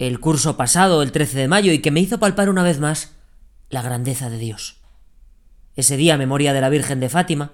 el 0.00 0.18
curso 0.18 0.56
pasado, 0.56 1.02
el 1.02 1.12
13 1.12 1.40
de 1.40 1.48
mayo, 1.48 1.72
y 1.72 1.80
que 1.80 1.90
me 1.90 2.00
hizo 2.00 2.18
palpar 2.18 2.48
una 2.48 2.62
vez 2.62 2.80
más 2.80 3.12
la 3.68 3.82
grandeza 3.82 4.30
de 4.30 4.38
Dios. 4.38 4.78
Ese 5.76 5.98
día, 5.98 6.16
memoria 6.16 6.54
de 6.54 6.62
la 6.62 6.70
Virgen 6.70 7.00
de 7.00 7.10
Fátima, 7.10 7.52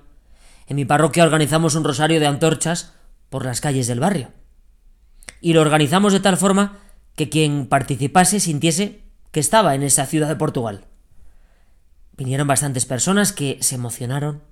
en 0.69 0.77
mi 0.77 0.85
parroquia 0.85 1.25
organizamos 1.25 1.75
un 1.75 1.83
rosario 1.83 2.21
de 2.21 2.27
antorchas 2.29 2.93
por 3.31 3.45
las 3.45 3.61
calles 3.61 3.89
del 3.89 3.99
barrio. 3.99 4.31
Y 5.41 5.55
lo 5.55 5.61
organizamos 5.61 6.13
de 6.13 6.21
tal 6.21 6.37
forma 6.37 6.79
que 7.17 7.29
quien 7.29 7.67
participase 7.67 8.39
sintiese 8.39 9.03
que 9.33 9.41
estaba 9.41 9.75
en 9.75 9.83
esa 9.83 10.07
ciudad 10.07 10.29
de 10.29 10.37
Portugal. 10.37 10.85
Vinieron 12.17 12.47
bastantes 12.47 12.87
personas 12.87 13.33
que 13.33 13.59
se 13.61 13.75
emocionaron. 13.75 14.45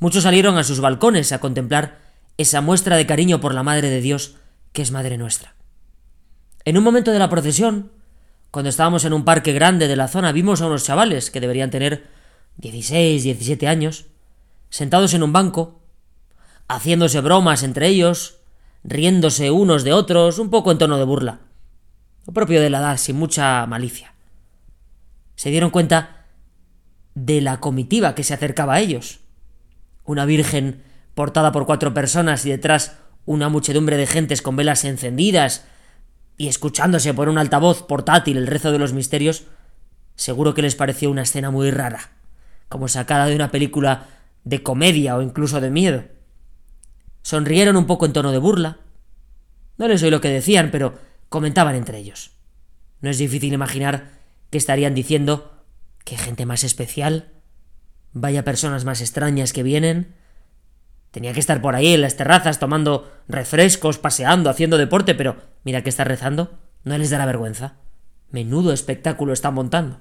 Muchos 0.00 0.24
salieron 0.24 0.58
a 0.58 0.64
sus 0.64 0.80
balcones 0.80 1.30
a 1.30 1.38
contemplar 1.38 2.00
esa 2.36 2.60
muestra 2.62 2.96
de 2.96 3.06
cariño 3.06 3.40
por 3.40 3.54
la 3.54 3.62
Madre 3.62 3.90
de 3.90 4.00
Dios, 4.00 4.34
que 4.72 4.82
es 4.82 4.90
Madre 4.90 5.18
nuestra. 5.18 5.54
En 6.64 6.78
un 6.78 6.84
momento 6.84 7.10
de 7.10 7.18
la 7.18 7.28
procesión, 7.28 7.90
cuando 8.50 8.68
estábamos 8.68 9.04
en 9.04 9.12
un 9.12 9.24
parque 9.24 9.52
grande 9.52 9.88
de 9.88 9.96
la 9.96 10.08
zona, 10.08 10.30
vimos 10.30 10.60
a 10.60 10.66
unos 10.66 10.84
chavales 10.84 11.30
que 11.30 11.40
deberían 11.40 11.70
tener 11.70 12.06
16, 12.58 13.24
17 13.24 13.66
años, 13.66 14.06
sentados 14.70 15.14
en 15.14 15.22
un 15.22 15.32
banco, 15.32 15.80
haciéndose 16.68 17.20
bromas 17.20 17.62
entre 17.62 17.88
ellos, 17.88 18.38
riéndose 18.84 19.50
unos 19.50 19.82
de 19.82 19.92
otros, 19.92 20.38
un 20.38 20.50
poco 20.50 20.70
en 20.70 20.78
tono 20.78 20.98
de 20.98 21.04
burla. 21.04 21.40
Lo 22.26 22.32
propio 22.32 22.60
de 22.60 22.70
la 22.70 22.78
edad, 22.78 22.96
sin 22.96 23.16
mucha 23.16 23.66
malicia. 23.66 24.14
Se 25.34 25.50
dieron 25.50 25.70
cuenta 25.70 26.26
de 27.14 27.40
la 27.40 27.58
comitiva 27.58 28.14
que 28.14 28.22
se 28.22 28.34
acercaba 28.34 28.74
a 28.74 28.80
ellos. 28.80 29.20
Una 30.04 30.24
virgen 30.24 30.84
portada 31.14 31.50
por 31.50 31.66
cuatro 31.66 31.92
personas 31.92 32.46
y 32.46 32.50
detrás 32.50 32.98
una 33.24 33.48
muchedumbre 33.48 33.96
de 33.96 34.06
gentes 34.06 34.42
con 34.42 34.56
velas 34.56 34.84
encendidas 34.84 35.64
y 36.42 36.48
escuchándose 36.48 37.14
por 37.14 37.28
un 37.28 37.38
altavoz 37.38 37.84
portátil 37.84 38.36
el 38.36 38.48
rezo 38.48 38.72
de 38.72 38.78
los 38.80 38.92
misterios, 38.92 39.44
seguro 40.16 40.54
que 40.54 40.62
les 40.62 40.74
pareció 40.74 41.08
una 41.08 41.22
escena 41.22 41.52
muy 41.52 41.70
rara, 41.70 42.14
como 42.68 42.88
sacada 42.88 43.26
de 43.26 43.36
una 43.36 43.52
película 43.52 44.08
de 44.42 44.60
comedia 44.60 45.16
o 45.16 45.22
incluso 45.22 45.60
de 45.60 45.70
miedo. 45.70 46.02
Sonrieron 47.22 47.76
un 47.76 47.86
poco 47.86 48.06
en 48.06 48.12
tono 48.12 48.32
de 48.32 48.38
burla. 48.38 48.78
No 49.78 49.86
les 49.86 50.02
oí 50.02 50.10
lo 50.10 50.20
que 50.20 50.30
decían, 50.30 50.70
pero 50.72 50.98
comentaban 51.28 51.76
entre 51.76 51.98
ellos. 51.98 52.32
No 53.02 53.08
es 53.08 53.18
difícil 53.18 53.52
imaginar 53.52 54.10
que 54.50 54.58
estarían 54.58 54.96
diciendo 54.96 55.62
qué 56.04 56.18
gente 56.18 56.44
más 56.44 56.64
especial, 56.64 57.34
vaya 58.14 58.42
personas 58.42 58.84
más 58.84 59.00
extrañas 59.00 59.52
que 59.52 59.62
vienen, 59.62 60.16
Tenía 61.12 61.32
que 61.32 61.40
estar 61.40 61.60
por 61.62 61.76
ahí 61.76 61.94
en 61.94 62.00
las 62.00 62.16
terrazas 62.16 62.58
tomando 62.58 63.12
refrescos, 63.28 63.98
paseando, 63.98 64.50
haciendo 64.50 64.78
deporte, 64.78 65.14
pero 65.14 65.36
mira 65.62 65.82
que 65.82 65.90
está 65.90 66.04
rezando. 66.04 66.58
No 66.84 66.98
les 66.98 67.10
dará 67.10 67.26
vergüenza. 67.26 67.74
Menudo 68.30 68.72
espectáculo 68.72 69.32
está 69.32 69.50
montando. 69.50 70.00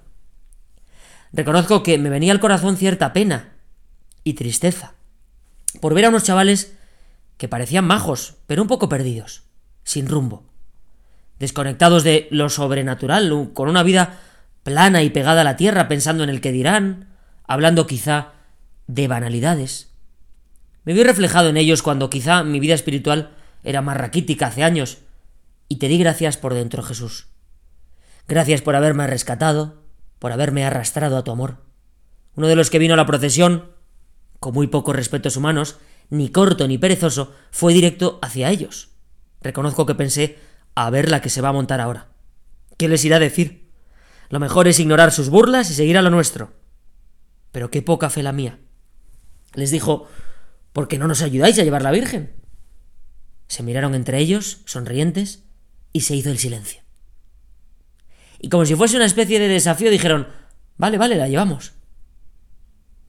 Reconozco 1.33 1.83
que 1.83 1.97
me 1.97 2.09
venía 2.09 2.31
al 2.31 2.39
corazón 2.39 2.77
cierta 2.77 3.13
pena 3.13 3.53
y 4.23 4.33
tristeza 4.33 4.93
por 5.79 5.93
ver 5.93 6.05
a 6.05 6.09
unos 6.09 6.23
chavales 6.23 6.73
que 7.37 7.47
parecían 7.47 7.85
majos, 7.85 8.35
pero 8.47 8.61
un 8.61 8.67
poco 8.67 8.89
perdidos, 8.89 9.43
sin 9.83 10.07
rumbo, 10.07 10.45
desconectados 11.39 12.03
de 12.03 12.27
lo 12.31 12.49
sobrenatural, 12.49 13.51
con 13.53 13.69
una 13.69 13.83
vida 13.83 14.19
plana 14.63 15.03
y 15.03 15.09
pegada 15.09 15.41
a 15.41 15.45
la 15.45 15.55
tierra, 15.55 15.87
pensando 15.87 16.23
en 16.23 16.29
el 16.29 16.41
que 16.41 16.51
dirán, 16.51 17.07
hablando 17.47 17.87
quizá 17.87 18.33
de 18.87 19.07
banalidades. 19.07 19.90
Me 20.83 20.93
vi 20.93 21.03
reflejado 21.03 21.49
en 21.49 21.57
ellos 21.57 21.81
cuando 21.83 22.09
quizá 22.09 22.43
mi 22.43 22.59
vida 22.59 22.73
espiritual 22.73 23.35
era 23.63 23.81
más 23.81 23.97
raquítica 23.97 24.47
hace 24.47 24.63
años, 24.63 24.99
y 25.67 25.77
te 25.77 25.87
di 25.87 25.97
gracias 25.97 26.37
por 26.37 26.53
dentro, 26.53 26.81
Jesús. 26.83 27.27
Gracias 28.27 28.61
por 28.61 28.75
haberme 28.75 29.07
rescatado, 29.07 29.83
por 30.19 30.31
haberme 30.31 30.65
arrastrado 30.65 31.17
a 31.17 31.23
tu 31.23 31.31
amor. 31.31 31.57
Uno 32.35 32.47
de 32.47 32.55
los 32.55 32.69
que 32.69 32.79
vino 32.79 32.93
a 32.93 32.97
la 32.97 33.05
procesión, 33.05 33.71
con 34.39 34.53
muy 34.53 34.67
pocos 34.67 34.95
respetos 34.95 35.37
humanos, 35.37 35.77
ni 36.09 36.29
corto 36.29 36.67
ni 36.67 36.77
perezoso, 36.77 37.33
fue 37.51 37.73
directo 37.73 38.19
hacia 38.21 38.49
ellos. 38.49 38.89
Reconozco 39.41 39.85
que 39.85 39.95
pensé 39.95 40.39
a 40.75 40.89
ver 40.89 41.09
la 41.09 41.21
que 41.21 41.29
se 41.29 41.41
va 41.41 41.49
a 41.49 41.53
montar 41.53 41.79
ahora. 41.79 42.09
¿Qué 42.77 42.87
les 42.87 43.05
irá 43.05 43.17
a 43.17 43.19
decir? 43.19 43.69
Lo 44.29 44.39
mejor 44.39 44.67
es 44.67 44.79
ignorar 44.79 45.11
sus 45.11 45.29
burlas 45.29 45.69
y 45.69 45.73
seguir 45.73 45.97
a 45.97 46.01
lo 46.01 46.09
nuestro. 46.09 46.53
Pero 47.51 47.69
qué 47.69 47.81
poca 47.81 48.09
fe 48.09 48.23
la 48.23 48.31
mía. 48.31 48.59
Les 49.53 49.71
dijo 49.71 50.07
¿Por 50.73 50.87
qué 50.87 50.97
no 50.97 51.07
nos 51.07 51.21
ayudáis 51.21 51.59
a 51.59 51.63
llevar 51.63 51.81
la 51.81 51.91
Virgen? 51.91 52.31
Se 53.47 53.63
miraron 53.63 53.95
entre 53.95 54.19
ellos, 54.19 54.61
sonrientes, 54.65 55.43
y 55.93 56.01
se 56.01 56.15
hizo 56.15 56.29
el 56.29 56.37
silencio. 56.37 56.81
Y 58.39 58.49
como 58.49 58.65
si 58.65 58.75
fuese 58.75 58.95
una 58.95 59.05
especie 59.05 59.39
de 59.39 59.47
desafío 59.47 59.91
dijeron, 59.91 60.27
vale, 60.77 60.97
vale, 60.97 61.15
la 61.15 61.27
llevamos. 61.27 61.73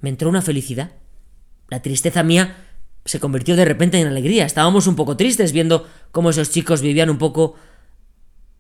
Me 0.01 0.11
entró 0.11 0.29
una 0.29 0.43
felicidad. 0.43 0.93
La 1.69 1.81
tristeza 1.81 2.23
mía 2.23 2.57
se 3.05 3.21
convirtió 3.21 3.57
de 3.57 3.65
repente 3.65 4.01
en 4.01 4.09
alegría. 4.09 4.45
Estábamos 4.45 4.87
un 4.87 4.97
poco 4.97 5.17
tristes 5.17 5.53
viendo 5.53 5.89
cómo 6.11 6.31
esos 6.31 6.51
chicos 6.51 6.83
vivían 6.83 7.09
un 7.09 7.19
poco 7.19 7.55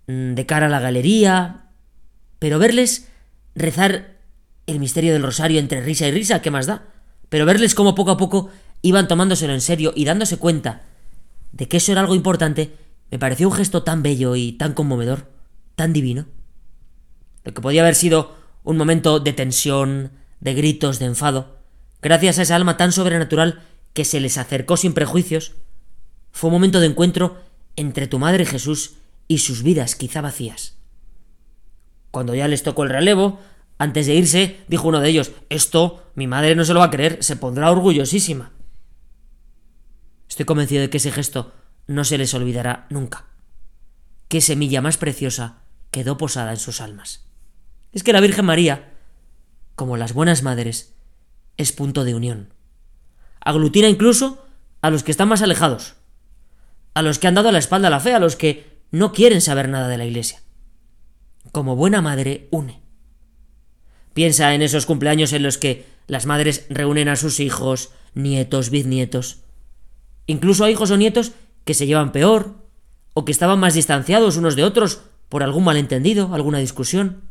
mm, 0.06 0.34
de 0.34 0.46
cara 0.46 0.66
a 0.66 0.70
la 0.70 0.80
galería, 0.80 1.70
pero 2.38 2.58
verles 2.58 3.08
rezar 3.54 4.18
el 4.66 4.78
misterio 4.78 5.12
del 5.12 5.22
rosario 5.22 5.60
entre 5.60 5.80
risa 5.80 6.06
y 6.06 6.12
risa, 6.12 6.40
¿qué 6.42 6.50
más 6.50 6.66
da? 6.66 6.88
Pero 7.28 7.44
verles 7.46 7.74
cómo 7.74 7.94
poco 7.94 8.12
a 8.12 8.16
poco 8.16 8.50
iban 8.82 9.08
tomándoselo 9.08 9.52
en 9.52 9.60
serio 9.60 9.92
y 9.94 10.04
dándose 10.04 10.36
cuenta 10.36 10.82
de 11.52 11.68
que 11.68 11.78
eso 11.78 11.92
era 11.92 12.00
algo 12.00 12.14
importante, 12.14 12.76
me 13.10 13.18
pareció 13.18 13.48
un 13.48 13.54
gesto 13.54 13.82
tan 13.82 14.02
bello 14.02 14.36
y 14.36 14.52
tan 14.52 14.72
conmovedor, 14.72 15.30
tan 15.76 15.92
divino. 15.92 16.26
Lo 17.44 17.54
que 17.54 17.60
podía 17.60 17.82
haber 17.82 17.94
sido 17.94 18.36
un 18.64 18.76
momento 18.76 19.20
de 19.20 19.32
tensión, 19.32 20.12
de 20.40 20.54
gritos, 20.54 20.98
de 20.98 21.06
enfado, 21.06 21.58
gracias 22.00 22.38
a 22.38 22.42
esa 22.42 22.56
alma 22.56 22.76
tan 22.76 22.92
sobrenatural 22.92 23.62
que 23.92 24.04
se 24.04 24.20
les 24.20 24.38
acercó 24.38 24.76
sin 24.76 24.94
prejuicios, 24.94 25.52
fue 26.32 26.48
un 26.48 26.54
momento 26.54 26.80
de 26.80 26.86
encuentro 26.86 27.36
entre 27.76 28.06
tu 28.06 28.18
madre 28.18 28.46
Jesús 28.46 28.94
y 29.28 29.38
sus 29.38 29.62
vidas 29.62 29.94
quizá 29.94 30.20
vacías. 30.20 30.76
Cuando 32.10 32.34
ya 32.34 32.48
les 32.48 32.62
tocó 32.62 32.82
el 32.84 32.90
relevo, 32.90 33.40
antes 33.78 34.06
de 34.06 34.14
irse, 34.14 34.56
dijo 34.68 34.88
uno 34.88 35.00
de 35.00 35.08
ellos, 35.08 35.32
esto 35.48 36.10
mi 36.14 36.26
madre 36.26 36.54
no 36.54 36.64
se 36.64 36.72
lo 36.74 36.80
va 36.80 36.86
a 36.86 36.90
creer, 36.90 37.22
se 37.22 37.36
pondrá 37.36 37.70
orgullosísima. 37.70 38.52
Estoy 40.32 40.46
convencido 40.46 40.80
de 40.80 40.88
que 40.88 40.96
ese 40.96 41.12
gesto 41.12 41.52
no 41.86 42.04
se 42.04 42.16
les 42.16 42.32
olvidará 42.32 42.86
nunca. 42.88 43.26
Qué 44.28 44.40
semilla 44.40 44.80
más 44.80 44.96
preciosa 44.96 45.58
quedó 45.90 46.16
posada 46.16 46.52
en 46.52 46.56
sus 46.56 46.80
almas. 46.80 47.26
Es 47.92 48.02
que 48.02 48.14
la 48.14 48.22
Virgen 48.22 48.46
María, 48.46 48.94
como 49.74 49.98
las 49.98 50.14
buenas 50.14 50.42
madres, 50.42 50.94
es 51.58 51.72
punto 51.72 52.04
de 52.04 52.14
unión. 52.14 52.54
Aglutina 53.44 53.90
incluso 53.90 54.46
a 54.80 54.88
los 54.88 55.02
que 55.02 55.10
están 55.10 55.28
más 55.28 55.42
alejados, 55.42 55.96
a 56.94 57.02
los 57.02 57.18
que 57.18 57.26
han 57.26 57.34
dado 57.34 57.52
la 57.52 57.58
espalda 57.58 57.88
a 57.88 57.90
la 57.90 58.00
fe, 58.00 58.14
a 58.14 58.18
los 58.18 58.34
que 58.34 58.80
no 58.90 59.12
quieren 59.12 59.42
saber 59.42 59.68
nada 59.68 59.88
de 59.88 59.98
la 59.98 60.06
Iglesia. 60.06 60.40
Como 61.52 61.76
buena 61.76 62.00
madre, 62.00 62.48
une. 62.50 62.80
Piensa 64.14 64.54
en 64.54 64.62
esos 64.62 64.86
cumpleaños 64.86 65.34
en 65.34 65.42
los 65.42 65.58
que 65.58 65.84
las 66.06 66.24
madres 66.24 66.64
reúnen 66.70 67.10
a 67.10 67.16
sus 67.16 67.38
hijos, 67.38 67.90
nietos, 68.14 68.70
bisnietos, 68.70 69.41
incluso 70.26 70.64
a 70.64 70.70
hijos 70.70 70.90
o 70.90 70.96
nietos 70.96 71.32
que 71.64 71.74
se 71.74 71.86
llevan 71.86 72.12
peor, 72.12 72.62
o 73.14 73.24
que 73.24 73.32
estaban 73.32 73.60
más 73.60 73.74
distanciados 73.74 74.36
unos 74.36 74.56
de 74.56 74.64
otros 74.64 75.02
por 75.28 75.42
algún 75.42 75.64
malentendido, 75.64 76.34
alguna 76.34 76.58
discusión. 76.58 77.22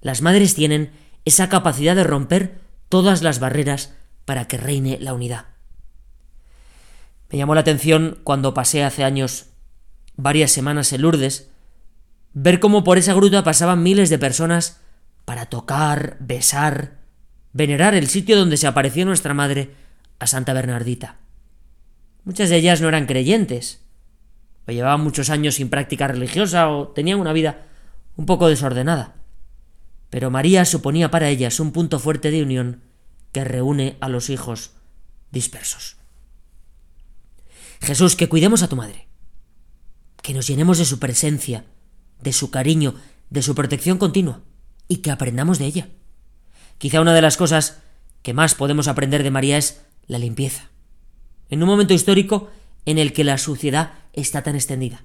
Las 0.00 0.22
madres 0.22 0.54
tienen 0.54 0.92
esa 1.24 1.48
capacidad 1.48 1.96
de 1.96 2.04
romper 2.04 2.60
todas 2.88 3.22
las 3.22 3.40
barreras 3.40 3.94
para 4.24 4.48
que 4.48 4.56
reine 4.56 4.98
la 5.00 5.14
unidad. 5.14 5.46
Me 7.30 7.38
llamó 7.38 7.54
la 7.54 7.62
atención 7.62 8.18
cuando 8.22 8.54
pasé 8.54 8.84
hace 8.84 9.04
años 9.04 9.46
varias 10.16 10.52
semanas 10.52 10.92
en 10.92 11.02
Lourdes, 11.02 11.50
ver 12.32 12.60
cómo 12.60 12.84
por 12.84 12.98
esa 12.98 13.14
gruta 13.14 13.44
pasaban 13.44 13.82
miles 13.82 14.10
de 14.10 14.18
personas 14.18 14.80
para 15.24 15.46
tocar, 15.46 16.16
besar, 16.20 16.98
venerar 17.52 17.94
el 17.94 18.08
sitio 18.08 18.36
donde 18.36 18.56
se 18.56 18.66
apareció 18.66 19.04
nuestra 19.04 19.34
madre, 19.34 19.74
a 20.18 20.26
Santa 20.26 20.52
Bernardita. 20.52 21.18
Muchas 22.24 22.50
de 22.50 22.56
ellas 22.56 22.80
no 22.80 22.88
eran 22.88 23.06
creyentes, 23.06 23.84
o 24.66 24.72
llevaban 24.72 25.02
muchos 25.02 25.30
años 25.30 25.56
sin 25.56 25.68
práctica 25.68 26.08
religiosa, 26.08 26.70
o 26.70 26.88
tenían 26.88 27.20
una 27.20 27.32
vida 27.32 27.66
un 28.16 28.26
poco 28.26 28.48
desordenada, 28.48 29.16
pero 30.10 30.30
María 30.30 30.64
suponía 30.64 31.10
para 31.10 31.28
ellas 31.28 31.60
un 31.60 31.72
punto 31.72 31.98
fuerte 31.98 32.30
de 32.30 32.42
unión 32.42 32.82
que 33.32 33.44
reúne 33.44 33.96
a 34.00 34.08
los 34.08 34.30
hijos 34.30 34.70
dispersos. 35.32 35.96
Jesús, 37.80 38.14
que 38.16 38.28
cuidemos 38.28 38.62
a 38.62 38.68
tu 38.68 38.76
madre, 38.76 39.08
que 40.22 40.32
nos 40.32 40.46
llenemos 40.46 40.78
de 40.78 40.84
su 40.84 40.98
presencia, 41.00 41.64
de 42.22 42.32
su 42.32 42.50
cariño, 42.50 42.94
de 43.28 43.42
su 43.42 43.54
protección 43.54 43.98
continua, 43.98 44.42
y 44.86 44.98
que 44.98 45.10
aprendamos 45.10 45.58
de 45.58 45.66
ella. 45.66 45.88
Quizá 46.78 47.00
una 47.00 47.12
de 47.12 47.22
las 47.22 47.36
cosas 47.36 47.82
que 48.22 48.32
más 48.34 48.54
podemos 48.54 48.88
aprender 48.88 49.22
de 49.22 49.30
María 49.30 49.58
es 49.58 49.82
la 50.06 50.18
limpieza. 50.18 50.70
En 51.54 51.62
un 51.62 51.68
momento 51.68 51.94
histórico 51.94 52.50
en 52.84 52.98
el 52.98 53.12
que 53.12 53.22
la 53.22 53.38
suciedad 53.38 53.92
está 54.12 54.42
tan 54.42 54.56
extendida. 54.56 55.04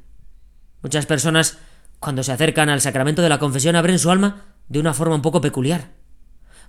Muchas 0.81 1.05
personas, 1.05 1.59
cuando 1.99 2.23
se 2.23 2.31
acercan 2.31 2.69
al 2.69 2.81
sacramento 2.81 3.21
de 3.21 3.29
la 3.29 3.37
confesión, 3.37 3.75
abren 3.75 3.99
su 3.99 4.09
alma 4.09 4.45
de 4.67 4.79
una 4.79 4.95
forma 4.95 5.13
un 5.13 5.21
poco 5.21 5.41
peculiar. 5.41 5.91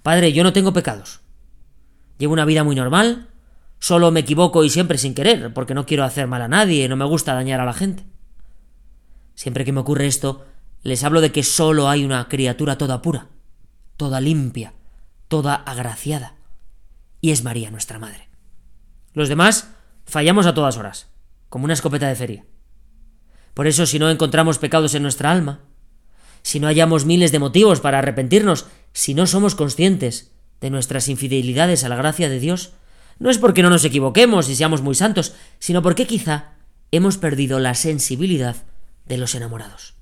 Padre, 0.02 0.34
yo 0.34 0.44
no 0.44 0.52
tengo 0.52 0.74
pecados. 0.74 1.20
Llevo 2.18 2.34
una 2.34 2.44
vida 2.44 2.62
muy 2.62 2.76
normal, 2.76 3.28
solo 3.78 4.10
me 4.10 4.20
equivoco 4.20 4.64
y 4.64 4.68
siempre 4.68 4.98
sin 4.98 5.14
querer, 5.14 5.54
porque 5.54 5.72
no 5.72 5.86
quiero 5.86 6.04
hacer 6.04 6.26
mal 6.26 6.42
a 6.42 6.48
nadie, 6.48 6.86
no 6.86 6.96
me 6.96 7.06
gusta 7.06 7.32
dañar 7.32 7.60
a 7.60 7.64
la 7.64 7.72
gente. 7.72 8.04
Siempre 9.34 9.64
que 9.64 9.72
me 9.72 9.80
ocurre 9.80 10.08
esto, 10.08 10.44
les 10.82 11.04
hablo 11.04 11.22
de 11.22 11.32
que 11.32 11.42
solo 11.42 11.88
hay 11.88 12.04
una 12.04 12.28
criatura 12.28 12.76
toda 12.76 13.00
pura, 13.00 13.28
toda 13.96 14.20
limpia, 14.20 14.74
toda 15.28 15.54
agraciada, 15.54 16.34
y 17.22 17.30
es 17.30 17.44
María 17.44 17.70
nuestra 17.70 17.98
Madre. 17.98 18.29
Los 19.12 19.28
demás 19.28 19.68
fallamos 20.04 20.46
a 20.46 20.54
todas 20.54 20.76
horas, 20.76 21.08
como 21.48 21.64
una 21.64 21.74
escopeta 21.74 22.08
de 22.08 22.16
feria. 22.16 22.44
Por 23.54 23.66
eso, 23.66 23.86
si 23.86 23.98
no 23.98 24.10
encontramos 24.10 24.58
pecados 24.58 24.94
en 24.94 25.02
nuestra 25.02 25.30
alma, 25.30 25.60
si 26.42 26.60
no 26.60 26.68
hallamos 26.68 27.04
miles 27.04 27.32
de 27.32 27.38
motivos 27.38 27.80
para 27.80 27.98
arrepentirnos, 27.98 28.66
si 28.92 29.14
no 29.14 29.26
somos 29.26 29.54
conscientes 29.54 30.32
de 30.60 30.70
nuestras 30.70 31.08
infidelidades 31.08 31.84
a 31.84 31.88
la 31.88 31.96
gracia 31.96 32.28
de 32.28 32.40
Dios, 32.40 32.72
no 33.18 33.30
es 33.30 33.38
porque 33.38 33.62
no 33.62 33.70
nos 33.70 33.84
equivoquemos 33.84 34.48
y 34.48 34.56
seamos 34.56 34.82
muy 34.82 34.94
santos, 34.94 35.34
sino 35.58 35.82
porque 35.82 36.06
quizá 36.06 36.52
hemos 36.90 37.18
perdido 37.18 37.58
la 37.58 37.74
sensibilidad 37.74 38.56
de 39.06 39.18
los 39.18 39.34
enamorados. 39.34 39.94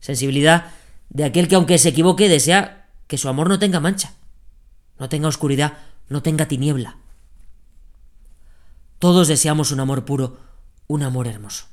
Sensibilidad 0.00 0.66
de 1.08 1.24
aquel 1.24 1.48
que 1.48 1.54
aunque 1.54 1.78
se 1.78 1.90
equivoque 1.90 2.28
desea 2.28 2.88
que 3.06 3.18
su 3.18 3.28
amor 3.28 3.48
no 3.48 3.58
tenga 3.58 3.80
mancha, 3.80 4.14
no 4.98 5.08
tenga 5.08 5.28
oscuridad, 5.28 5.78
no 6.08 6.22
tenga 6.22 6.46
tiniebla. 6.46 6.98
Todos 9.04 9.28
deseamos 9.28 9.70
un 9.70 9.80
amor 9.80 10.06
puro, 10.06 10.38
un 10.86 11.02
amor 11.02 11.26
hermoso. 11.26 11.66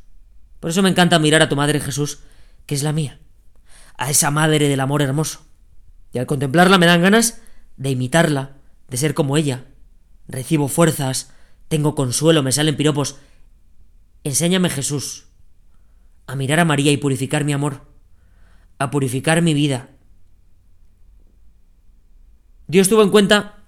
Por 0.60 0.70
eso 0.70 0.82
me 0.82 0.90
encanta 0.90 1.18
mirar 1.18 1.42
a 1.42 1.48
tu 1.48 1.56
Madre 1.56 1.80
Jesús, 1.80 2.20
que 2.66 2.76
es 2.76 2.84
la 2.84 2.92
mía, 2.92 3.22
a 3.98 4.10
esa 4.10 4.32
Madre 4.32 4.68
del 4.68 4.82
amor 4.82 5.02
hermoso. 5.02 5.40
Y 6.12 6.18
al 6.18 6.26
contemplarla 6.26 6.78
me 6.78 6.88
dan 6.88 7.02
ganas 7.02 7.40
de 7.78 7.92
imitarla, 7.92 8.58
de 8.90 8.98
ser 8.98 9.14
como 9.14 9.38
ella. 9.38 9.64
Recibo 10.28 10.68
fuerzas, 10.68 11.32
tengo 11.70 11.96
consuelo, 11.96 12.44
me 12.44 12.52
salen 12.52 12.76
piropos. 12.76 13.16
Enséñame 14.26 14.70
Jesús 14.70 15.28
a 16.28 16.36
mirar 16.36 16.60
a 16.60 16.66
María 16.66 16.92
y 16.92 16.98
purificar 16.98 17.46
mi 17.46 17.54
amor, 17.54 17.88
a 18.78 18.92
purificar 18.92 19.42
mi 19.42 19.54
vida. 19.54 19.92
Dios 22.68 22.90
tuvo 22.90 23.04
en 23.04 23.10
cuenta 23.10 23.64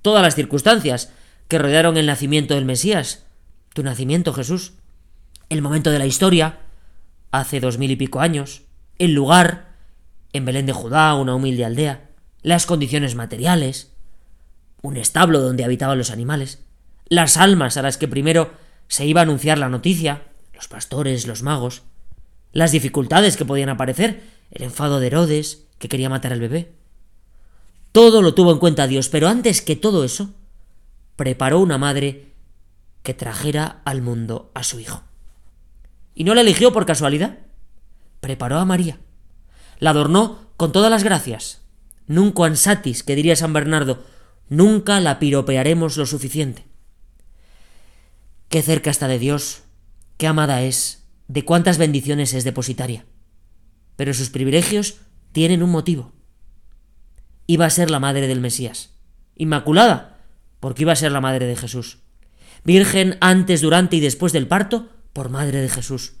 todas 0.00 0.22
las 0.22 0.34
circunstancias 0.34 1.12
que 1.48 1.58
rodearon 1.58 1.96
el 1.96 2.06
nacimiento 2.06 2.54
del 2.54 2.64
Mesías, 2.64 3.24
tu 3.72 3.82
nacimiento 3.82 4.32
Jesús, 4.32 4.74
el 5.48 5.62
momento 5.62 5.90
de 5.90 5.98
la 5.98 6.06
historia, 6.06 6.60
hace 7.30 7.60
dos 7.60 7.78
mil 7.78 7.90
y 7.90 7.96
pico 7.96 8.20
años, 8.20 8.62
el 8.98 9.12
lugar, 9.12 9.74
en 10.32 10.44
Belén 10.44 10.66
de 10.66 10.72
Judá, 10.72 11.14
una 11.14 11.34
humilde 11.34 11.64
aldea, 11.64 12.10
las 12.42 12.66
condiciones 12.66 13.14
materiales, 13.14 13.92
un 14.82 14.96
establo 14.96 15.40
donde 15.40 15.64
habitaban 15.64 15.98
los 15.98 16.10
animales, 16.10 16.60
las 17.08 17.36
almas 17.36 17.76
a 17.76 17.82
las 17.82 17.98
que 17.98 18.08
primero 18.08 18.52
se 18.88 19.06
iba 19.06 19.20
a 19.20 19.24
anunciar 19.24 19.58
la 19.58 19.68
noticia, 19.68 20.22
los 20.54 20.68
pastores, 20.68 21.26
los 21.26 21.42
magos, 21.42 21.82
las 22.52 22.72
dificultades 22.72 23.36
que 23.36 23.44
podían 23.44 23.68
aparecer, 23.68 24.22
el 24.50 24.64
enfado 24.64 25.00
de 25.00 25.08
Herodes, 25.08 25.64
que 25.78 25.88
quería 25.88 26.08
matar 26.08 26.32
al 26.32 26.40
bebé. 26.40 26.72
Todo 27.92 28.22
lo 28.22 28.34
tuvo 28.34 28.52
en 28.52 28.58
cuenta 28.58 28.86
Dios, 28.86 29.08
pero 29.08 29.28
antes 29.28 29.62
que 29.62 29.76
todo 29.76 30.04
eso, 30.04 30.30
preparó 31.16 31.60
una 31.60 31.78
madre 31.78 32.32
que 33.02 33.14
trajera 33.14 33.80
al 33.84 34.02
mundo 34.02 34.50
a 34.54 34.62
su 34.62 34.80
hijo. 34.80 35.02
Y 36.14 36.24
no 36.24 36.34
la 36.34 36.42
eligió 36.42 36.72
por 36.72 36.86
casualidad. 36.86 37.38
Preparó 38.20 38.58
a 38.58 38.64
María. 38.64 38.98
La 39.78 39.90
adornó 39.90 40.50
con 40.56 40.72
todas 40.72 40.90
las 40.90 41.04
gracias. 41.04 41.62
Nunca 42.06 42.46
ansatis, 42.46 43.02
que 43.02 43.16
diría 43.16 43.36
San 43.36 43.52
Bernardo, 43.52 44.04
nunca 44.48 45.00
la 45.00 45.18
piropearemos 45.18 45.96
lo 45.96 46.06
suficiente. 46.06 46.64
Qué 48.48 48.62
cerca 48.62 48.90
está 48.90 49.08
de 49.08 49.18
Dios, 49.18 49.62
qué 50.16 50.26
amada 50.26 50.62
es, 50.62 51.06
de 51.28 51.44
cuántas 51.44 51.78
bendiciones 51.78 52.32
es 52.32 52.44
depositaria. 52.44 53.04
Pero 53.96 54.14
sus 54.14 54.30
privilegios 54.30 55.00
tienen 55.32 55.62
un 55.62 55.70
motivo. 55.70 56.12
Iba 57.46 57.66
a 57.66 57.70
ser 57.70 57.90
la 57.90 58.00
madre 58.00 58.26
del 58.26 58.40
Mesías. 58.40 58.94
Inmaculada, 59.34 60.15
porque 60.66 60.82
iba 60.82 60.94
a 60.94 60.96
ser 60.96 61.12
la 61.12 61.20
madre 61.20 61.46
de 61.46 61.54
Jesús. 61.54 61.98
Virgen 62.64 63.18
antes, 63.20 63.60
durante 63.60 63.94
y 63.94 64.00
después 64.00 64.32
del 64.32 64.48
parto, 64.48 64.88
por 65.12 65.28
madre 65.28 65.62
de 65.62 65.68
Jesús. 65.68 66.14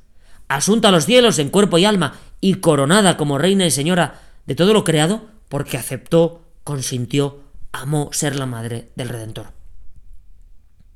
Asunta 0.46 0.86
a 0.86 0.92
los 0.92 1.04
cielos 1.04 1.40
en 1.40 1.50
cuerpo 1.50 1.78
y 1.78 1.84
alma, 1.84 2.20
y 2.40 2.54
coronada 2.54 3.16
como 3.16 3.38
reina 3.38 3.66
y 3.66 3.72
señora 3.72 4.20
de 4.46 4.54
todo 4.54 4.72
lo 4.72 4.84
creado, 4.84 5.26
porque 5.48 5.76
aceptó, 5.76 6.44
consintió, 6.62 7.40
amó 7.72 8.10
ser 8.12 8.36
la 8.36 8.46
madre 8.46 8.92
del 8.94 9.08
Redentor. 9.08 9.46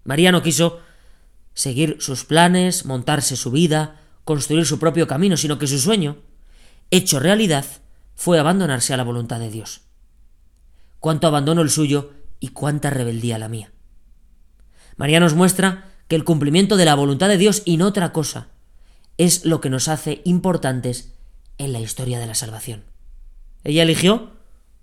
María 0.05 0.31
no 0.31 0.45
quiso 0.45 0.79
seguir 1.53 1.97
sus 1.99 2.25
planes, 2.25 2.85
montarse 2.87 3.35
su 3.35 3.51
vida, 3.51 4.01
construir 4.23 4.65
su 4.65 4.79
propio 4.79 5.09
camino, 5.09 5.37
sino 5.37 5.59
que 5.59 5.67
su 5.67 5.81
sueño, 5.81 6.19
hecho 6.93 7.19
realidad, 7.19 7.65
fue 8.15 8.39
abandonarse 8.39 8.95
a 8.95 8.97
la 8.97 9.03
voluntad 9.03 9.41
de 9.41 9.51
Dios. 9.51 9.81
Cuánto 11.01 11.27
abandono 11.27 11.63
el 11.63 11.71
suyo 11.71 12.20
y 12.41 12.49
cuánta 12.49 12.91
rebeldía 12.91 13.39
la 13.39 13.49
mía. 13.49 13.71
María 14.97 15.21
nos 15.21 15.35
muestra 15.35 15.93
que 16.09 16.17
el 16.17 16.25
cumplimiento 16.25 16.77
de 16.77 16.85
la 16.85 16.95
voluntad 16.95 17.29
de 17.29 17.39
Dios 17.39 17.63
y 17.65 17.77
no 17.77 17.87
otra 17.87 18.13
cosa 18.13 18.49
es 19.19 19.45
lo 19.45 19.61
que 19.61 19.71
nos 19.71 19.89
hace 19.89 20.23
importantes 20.25 21.15
en 21.59 21.73
la 21.73 21.81
historia 21.81 22.19
de 22.19 22.27
la 22.27 22.35
salvación. 22.35 22.85
Ella 23.65 23.83
eligió 23.83 24.33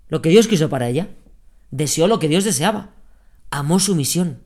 lo 0.08 0.22
que 0.22 0.30
Dios 0.30 0.46
quiso 0.46 0.68
para 0.68 0.88
ella, 0.88 1.08
deseó 1.70 2.06
lo 2.06 2.18
que 2.18 2.28
Dios 2.28 2.44
deseaba, 2.44 2.94
amó 3.50 3.80
su 3.80 3.94
misión. 3.94 4.42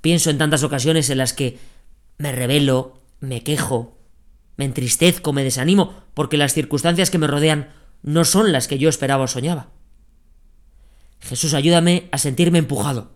Pienso 0.00 0.30
en 0.30 0.38
tantas 0.38 0.62
ocasiones 0.62 1.10
en 1.10 1.18
las 1.18 1.32
que 1.32 1.58
me 2.18 2.32
rebelo, 2.32 3.02
me 3.20 3.42
quejo, 3.42 3.98
me 4.56 4.64
entristezco, 4.64 5.32
me 5.32 5.44
desanimo, 5.44 5.94
porque 6.14 6.36
las 6.36 6.54
circunstancias 6.54 7.10
que 7.10 7.18
me 7.18 7.26
rodean 7.26 7.70
no 8.02 8.24
son 8.24 8.52
las 8.52 8.68
que 8.68 8.78
yo 8.78 8.88
esperaba 8.88 9.24
o 9.24 9.28
soñaba. 9.28 9.68
Jesús, 11.20 11.54
ayúdame 11.54 12.08
a 12.12 12.18
sentirme 12.18 12.58
empujado, 12.58 13.12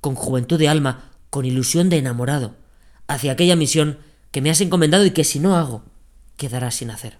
con 0.00 0.14
juventud 0.14 0.58
de 0.58 0.68
alma, 0.68 1.10
con 1.30 1.44
ilusión 1.44 1.88
de 1.88 1.98
enamorado, 1.98 2.56
hacia 3.08 3.32
aquella 3.32 3.56
misión 3.56 3.98
que 4.30 4.40
me 4.40 4.50
has 4.50 4.60
encomendado 4.60 5.04
y 5.04 5.10
que 5.10 5.24
si 5.24 5.38
no 5.38 5.56
hago, 5.56 5.84
quedará 6.36 6.70
sin 6.70 6.90
hacer. 6.90 7.18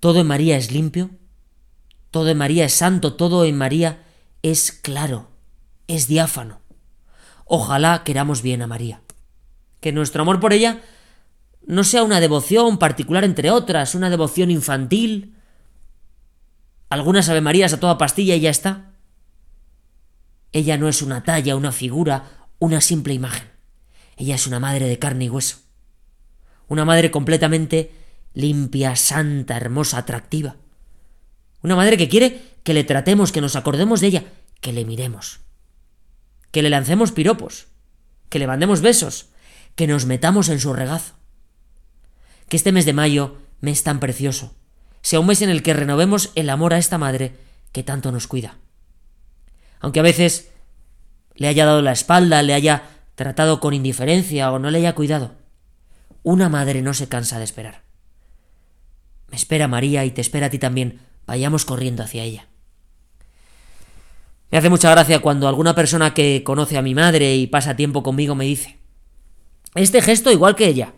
Todo 0.00 0.20
en 0.20 0.26
María 0.26 0.56
es 0.56 0.72
limpio, 0.72 1.10
todo 2.10 2.28
en 2.28 2.38
María 2.38 2.64
es 2.64 2.74
santo, 2.74 3.14
todo 3.14 3.44
en 3.44 3.56
María 3.56 4.04
es 4.42 4.72
claro, 4.72 5.30
es 5.86 6.08
diáfano. 6.08 6.60
Ojalá 7.44 8.02
queramos 8.04 8.42
bien 8.42 8.62
a 8.62 8.66
María. 8.66 9.02
Que 9.80 9.92
nuestro 9.92 10.22
amor 10.22 10.40
por 10.40 10.52
ella 10.52 10.82
no 11.66 11.84
sea 11.84 12.02
una 12.02 12.20
devoción 12.20 12.78
particular 12.78 13.24
entre 13.24 13.50
otras, 13.50 13.94
una 13.94 14.10
devoción 14.10 14.50
infantil, 14.50 15.36
algunas 16.92 17.30
Ave 17.30 17.40
Marías 17.40 17.72
a 17.72 17.80
toda 17.80 17.96
pastilla 17.96 18.36
y 18.36 18.40
ya 18.40 18.50
está. 18.50 18.90
Ella 20.52 20.76
no 20.76 20.90
es 20.90 21.00
una 21.00 21.24
talla, 21.24 21.56
una 21.56 21.72
figura, 21.72 22.46
una 22.58 22.82
simple 22.82 23.14
imagen. 23.14 23.48
Ella 24.18 24.34
es 24.34 24.46
una 24.46 24.60
madre 24.60 24.86
de 24.86 24.98
carne 24.98 25.24
y 25.24 25.30
hueso. 25.30 25.56
Una 26.68 26.84
madre 26.84 27.10
completamente 27.10 27.92
limpia, 28.34 28.94
santa, 28.94 29.56
hermosa, 29.56 29.96
atractiva. 29.96 30.56
Una 31.62 31.76
madre 31.76 31.96
que 31.96 32.10
quiere 32.10 32.42
que 32.62 32.74
le 32.74 32.84
tratemos, 32.84 33.32
que 33.32 33.40
nos 33.40 33.56
acordemos 33.56 34.02
de 34.02 34.08
ella, 34.08 34.24
que 34.60 34.74
le 34.74 34.84
miremos, 34.84 35.40
que 36.50 36.60
le 36.60 36.68
lancemos 36.68 37.10
piropos, 37.10 37.68
que 38.28 38.38
le 38.38 38.46
mandemos 38.46 38.82
besos, 38.82 39.30
que 39.76 39.86
nos 39.86 40.04
metamos 40.04 40.50
en 40.50 40.60
su 40.60 40.74
regazo. 40.74 41.14
Que 42.50 42.58
este 42.58 42.70
mes 42.70 42.84
de 42.84 42.92
mayo, 42.92 43.38
mes 43.62 43.82
tan 43.82 43.98
precioso, 43.98 44.54
sea 45.02 45.20
un 45.20 45.26
mes 45.26 45.42
en 45.42 45.50
el 45.50 45.62
que 45.62 45.74
renovemos 45.74 46.30
el 46.34 46.48
amor 46.50 46.74
a 46.74 46.78
esta 46.78 46.98
madre 46.98 47.34
que 47.72 47.82
tanto 47.82 48.12
nos 48.12 48.26
cuida. 48.26 48.56
Aunque 49.80 50.00
a 50.00 50.04
veces 50.04 50.50
le 51.34 51.48
haya 51.48 51.66
dado 51.66 51.82
la 51.82 51.92
espalda, 51.92 52.42
le 52.42 52.54
haya 52.54 52.84
tratado 53.14 53.60
con 53.60 53.74
indiferencia 53.74 54.52
o 54.52 54.58
no 54.58 54.70
le 54.70 54.78
haya 54.78 54.94
cuidado, 54.94 55.34
una 56.22 56.48
madre 56.48 56.82
no 56.82 56.94
se 56.94 57.08
cansa 57.08 57.38
de 57.38 57.44
esperar. 57.44 57.82
Me 59.28 59.36
espera 59.36 59.66
María 59.66 60.04
y 60.04 60.10
te 60.10 60.20
espera 60.20 60.46
a 60.46 60.50
ti 60.50 60.58
también. 60.58 61.00
Vayamos 61.26 61.64
corriendo 61.64 62.02
hacia 62.02 62.22
ella. 62.22 62.48
Me 64.50 64.58
hace 64.58 64.68
mucha 64.68 64.90
gracia 64.90 65.20
cuando 65.20 65.48
alguna 65.48 65.74
persona 65.74 66.12
que 66.12 66.44
conoce 66.44 66.76
a 66.76 66.82
mi 66.82 66.94
madre 66.94 67.36
y 67.36 67.46
pasa 67.46 67.74
tiempo 67.74 68.02
conmigo 68.02 68.34
me 68.34 68.44
dice, 68.44 68.78
este 69.74 70.02
gesto 70.02 70.30
igual 70.30 70.54
que 70.54 70.66
ella. 70.66 70.92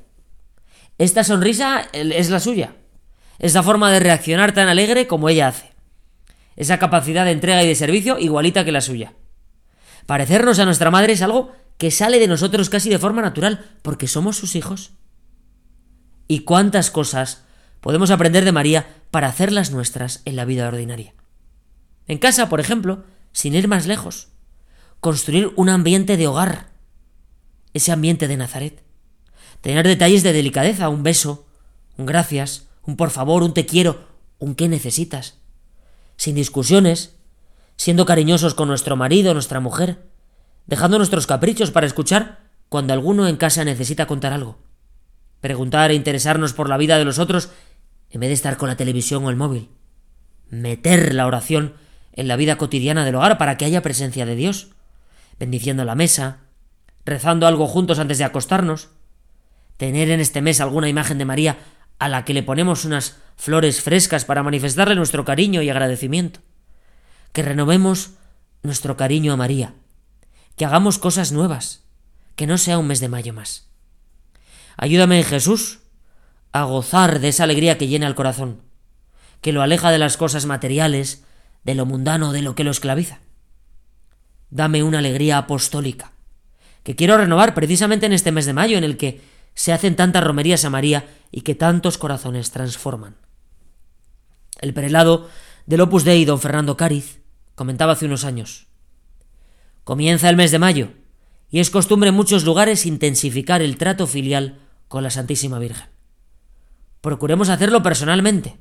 Esta 0.98 1.22
sonrisa 1.22 1.88
es 1.92 2.30
la 2.30 2.40
suya. 2.40 2.74
Esa 3.38 3.62
forma 3.62 3.90
de 3.90 4.00
reaccionar 4.00 4.52
tan 4.52 4.68
alegre 4.68 5.06
como 5.06 5.28
ella 5.28 5.48
hace. 5.48 5.72
Esa 6.56 6.78
capacidad 6.78 7.24
de 7.24 7.32
entrega 7.32 7.62
y 7.62 7.68
de 7.68 7.74
servicio 7.74 8.18
igualita 8.18 8.64
que 8.64 8.72
la 8.72 8.80
suya. 8.80 9.14
Parecernos 10.06 10.58
a 10.58 10.64
nuestra 10.64 10.90
madre 10.90 11.14
es 11.14 11.22
algo 11.22 11.52
que 11.78 11.90
sale 11.90 12.18
de 12.18 12.28
nosotros 12.28 12.70
casi 12.70 12.90
de 12.90 12.98
forma 12.98 13.22
natural, 13.22 13.64
porque 13.82 14.06
somos 14.06 14.36
sus 14.36 14.54
hijos. 14.54 14.92
¿Y 16.28 16.40
cuántas 16.40 16.90
cosas 16.90 17.44
podemos 17.80 18.10
aprender 18.10 18.44
de 18.44 18.52
María 18.52 18.86
para 19.10 19.28
hacerlas 19.28 19.70
nuestras 19.70 20.22
en 20.24 20.36
la 20.36 20.44
vida 20.44 20.68
ordinaria? 20.68 21.14
En 22.06 22.18
casa, 22.18 22.48
por 22.48 22.60
ejemplo, 22.60 23.04
sin 23.32 23.54
ir 23.54 23.66
más 23.66 23.86
lejos, 23.86 24.28
construir 25.00 25.52
un 25.56 25.68
ambiente 25.68 26.16
de 26.16 26.26
hogar, 26.26 26.68
ese 27.72 27.92
ambiente 27.92 28.28
de 28.28 28.36
Nazaret. 28.36 28.82
Tener 29.60 29.86
detalles 29.86 30.22
de 30.22 30.32
delicadeza, 30.32 30.88
un 30.88 31.02
beso, 31.02 31.46
un 31.96 32.06
gracias, 32.06 32.68
un 32.86 32.96
por 32.96 33.10
favor, 33.10 33.42
un 33.42 33.54
te 33.54 33.66
quiero, 33.66 34.08
un 34.38 34.54
qué 34.54 34.68
necesitas. 34.68 35.38
Sin 36.16 36.34
discusiones, 36.34 37.16
siendo 37.76 38.06
cariñosos 38.06 38.54
con 38.54 38.68
nuestro 38.68 38.96
marido, 38.96 39.34
nuestra 39.34 39.60
mujer, 39.60 40.06
dejando 40.66 40.98
nuestros 40.98 41.26
caprichos 41.26 41.70
para 41.70 41.86
escuchar 41.86 42.40
cuando 42.68 42.92
alguno 42.92 43.28
en 43.28 43.36
casa 43.36 43.64
necesita 43.64 44.06
contar 44.06 44.32
algo. 44.32 44.58
Preguntar 45.40 45.90
e 45.90 45.94
interesarnos 45.94 46.52
por 46.52 46.68
la 46.68 46.76
vida 46.76 46.98
de 46.98 47.04
los 47.04 47.18
otros 47.18 47.50
en 48.10 48.20
vez 48.20 48.28
de 48.28 48.34
estar 48.34 48.56
con 48.56 48.68
la 48.68 48.76
televisión 48.76 49.24
o 49.24 49.30
el 49.30 49.36
móvil. 49.36 49.70
Meter 50.48 51.14
la 51.14 51.26
oración 51.26 51.74
en 52.12 52.28
la 52.28 52.36
vida 52.36 52.56
cotidiana 52.56 53.04
del 53.04 53.16
hogar 53.16 53.38
para 53.38 53.56
que 53.56 53.64
haya 53.64 53.82
presencia 53.82 54.24
de 54.24 54.36
Dios, 54.36 54.68
bendiciendo 55.38 55.84
la 55.84 55.94
mesa, 55.94 56.38
rezando 57.04 57.46
algo 57.46 57.66
juntos 57.66 57.98
antes 57.98 58.18
de 58.18 58.24
acostarnos, 58.24 58.90
tener 59.76 60.10
en 60.10 60.20
este 60.20 60.40
mes 60.40 60.60
alguna 60.60 60.88
imagen 60.88 61.18
de 61.18 61.24
María 61.24 61.58
a 61.98 62.08
la 62.08 62.24
que 62.24 62.34
le 62.34 62.42
ponemos 62.42 62.84
unas 62.84 63.16
flores 63.36 63.82
frescas 63.82 64.24
para 64.24 64.42
manifestarle 64.42 64.94
nuestro 64.94 65.24
cariño 65.24 65.62
y 65.62 65.70
agradecimiento, 65.70 66.40
que 67.32 67.42
renovemos 67.42 68.12
nuestro 68.62 68.96
cariño 68.96 69.32
a 69.32 69.36
María, 69.36 69.74
que 70.56 70.64
hagamos 70.64 70.98
cosas 70.98 71.32
nuevas, 71.32 71.84
que 72.36 72.46
no 72.46 72.58
sea 72.58 72.78
un 72.78 72.86
mes 72.86 73.00
de 73.00 73.08
mayo 73.08 73.32
más. 73.32 73.68
Ayúdame 74.76 75.22
Jesús 75.22 75.80
a 76.52 76.64
gozar 76.64 77.20
de 77.20 77.28
esa 77.28 77.44
alegría 77.44 77.78
que 77.78 77.88
llena 77.88 78.06
el 78.06 78.14
corazón, 78.14 78.62
que 79.40 79.52
lo 79.52 79.62
aleja 79.62 79.90
de 79.90 79.98
las 79.98 80.16
cosas 80.16 80.46
materiales, 80.46 81.24
de 81.64 81.74
lo 81.74 81.86
mundano, 81.86 82.32
de 82.32 82.42
lo 82.42 82.54
que 82.54 82.64
lo 82.64 82.70
esclaviza. 82.70 83.20
Dame 84.50 84.82
una 84.82 85.00
alegría 85.00 85.38
apostólica, 85.38 86.12
que 86.82 86.94
quiero 86.94 87.16
renovar 87.16 87.54
precisamente 87.54 88.06
en 88.06 88.12
este 88.12 88.32
mes 88.32 88.46
de 88.46 88.52
mayo 88.52 88.78
en 88.78 88.84
el 88.84 88.96
que 88.96 89.20
se 89.54 89.72
hacen 89.72 89.96
tantas 89.96 90.24
romerías 90.24 90.64
a 90.64 90.70
María 90.70 91.06
y 91.30 91.42
que 91.42 91.54
tantos 91.54 91.98
corazones 91.98 92.50
transforman. 92.50 93.16
El 94.60 94.74
prelado 94.74 95.28
del 95.66 95.80
Opus 95.80 96.04
Dei, 96.04 96.24
don 96.24 96.40
Fernando 96.40 96.76
Cáriz, 96.76 97.20
comentaba 97.54 97.92
hace 97.92 98.06
unos 98.06 98.24
años. 98.24 98.66
Comienza 99.84 100.28
el 100.28 100.36
mes 100.36 100.50
de 100.50 100.58
mayo, 100.58 100.92
y 101.50 101.60
es 101.60 101.70
costumbre 101.70 102.08
en 102.08 102.14
muchos 102.14 102.44
lugares 102.44 102.86
intensificar 102.86 103.62
el 103.62 103.76
trato 103.76 104.06
filial 104.06 104.60
con 104.88 105.02
la 105.02 105.10
Santísima 105.10 105.58
Virgen. 105.58 105.88
Procuremos 107.00 107.48
hacerlo 107.48 107.82
personalmente, 107.82 108.58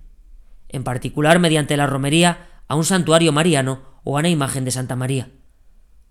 en 0.69 0.83
particular 0.83 1.39
mediante 1.39 1.77
la 1.77 1.87
romería 1.87 2.49
a 2.67 2.75
un 2.75 2.85
santuario 2.85 3.31
mariano 3.31 3.83
o 4.03 4.17
a 4.17 4.19
una 4.19 4.29
imagen 4.29 4.65
de 4.65 4.71
Santa 4.71 4.95
María, 4.95 5.31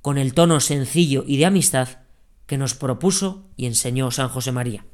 con 0.01 0.19
el 0.19 0.35
tono 0.35 0.61
sencillo 0.61 1.25
y 1.27 1.37
de 1.37 1.47
amistad 1.47 2.02
que 2.47 2.59
nos 2.59 2.75
propuso 2.75 3.49
y 3.57 3.67
enseñó 3.67 4.11
San 4.11 4.29
José 4.29 4.53
María. 4.53 4.85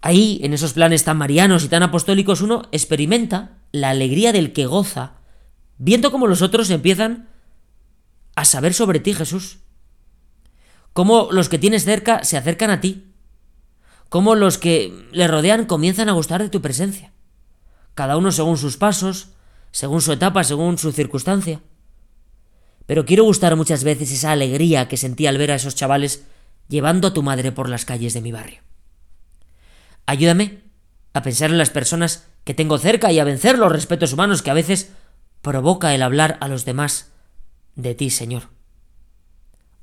Ahí, 0.00 0.40
en 0.42 0.54
esos 0.54 0.72
planes 0.72 1.04
tan 1.04 1.18
marianos 1.18 1.64
y 1.64 1.68
tan 1.68 1.82
apostólicos, 1.82 2.40
uno 2.40 2.62
experimenta 2.72 3.58
la 3.72 3.90
alegría 3.90 4.32
del 4.32 4.52
que 4.52 4.66
goza, 4.66 5.12
viendo 5.76 6.10
cómo 6.10 6.26
los 6.26 6.42
otros 6.42 6.70
empiezan 6.70 7.28
a 8.34 8.44
saber 8.44 8.72
sobre 8.72 9.00
ti, 9.00 9.12
Jesús. 9.12 9.58
Cómo 10.92 11.28
los 11.30 11.48
que 11.48 11.58
tienes 11.58 11.84
cerca 11.84 12.24
se 12.24 12.36
acercan 12.36 12.70
a 12.70 12.80
ti. 12.80 13.12
Cómo 14.08 14.34
los 14.34 14.58
que 14.58 15.06
le 15.12 15.28
rodean 15.28 15.66
comienzan 15.66 16.08
a 16.08 16.12
gustar 16.12 16.42
de 16.42 16.48
tu 16.48 16.60
presencia. 16.60 17.12
Cada 17.94 18.16
uno 18.16 18.32
según 18.32 18.56
sus 18.56 18.76
pasos, 18.76 19.28
según 19.70 20.00
su 20.00 20.12
etapa, 20.12 20.42
según 20.42 20.78
su 20.78 20.92
circunstancia. 20.92 21.60
Pero 22.90 23.04
quiero 23.04 23.22
gustar 23.22 23.54
muchas 23.54 23.84
veces 23.84 24.10
esa 24.10 24.32
alegría 24.32 24.88
que 24.88 24.96
sentí 24.96 25.28
al 25.28 25.38
ver 25.38 25.52
a 25.52 25.54
esos 25.54 25.76
chavales 25.76 26.24
llevando 26.66 27.06
a 27.06 27.12
tu 27.14 27.22
madre 27.22 27.52
por 27.52 27.68
las 27.68 27.84
calles 27.84 28.14
de 28.14 28.20
mi 28.20 28.32
barrio. 28.32 28.62
Ayúdame 30.06 30.64
a 31.12 31.22
pensar 31.22 31.50
en 31.50 31.58
las 31.58 31.70
personas 31.70 32.26
que 32.42 32.52
tengo 32.52 32.78
cerca 32.78 33.12
y 33.12 33.20
a 33.20 33.24
vencer 33.24 33.60
los 33.60 33.70
respetos 33.70 34.12
humanos 34.12 34.42
que 34.42 34.50
a 34.50 34.54
veces 34.54 34.90
provoca 35.40 35.94
el 35.94 36.02
hablar 36.02 36.36
a 36.40 36.48
los 36.48 36.64
demás 36.64 37.12
de 37.76 37.94
ti, 37.94 38.10
Señor. 38.10 38.48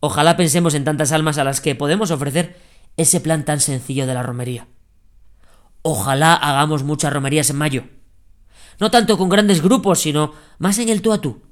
Ojalá 0.02 0.36
pensemos 0.36 0.74
en 0.74 0.84
tantas 0.84 1.14
almas 1.14 1.38
a 1.38 1.46
las 1.46 1.62
que 1.62 1.76
podemos 1.76 2.12
ofrecer 2.12 2.58
ese 2.98 3.22
plan 3.22 3.46
tan 3.46 3.62
sencillo 3.62 4.06
de 4.06 4.16
la 4.16 4.24
romería. 4.24 4.68
Ojalá 5.82 6.34
hagamos 6.34 6.84
muchas 6.84 7.14
romerías 7.14 7.50
en 7.52 7.56
mayo. 7.56 7.84
No 8.82 8.92
tanto 8.92 9.18
con 9.18 9.30
grandes 9.30 9.62
grupos, 9.62 10.02
sino 10.02 10.34
más 10.58 10.78
en 10.80 10.90
el 10.90 11.02
tú 11.02 11.14
a 11.14 11.22
tú, 11.22 11.47